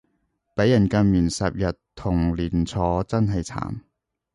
[0.55, 3.81] 畀人禁言十日同連坐真係慘